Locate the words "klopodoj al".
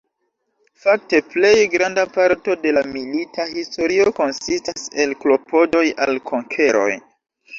5.25-6.17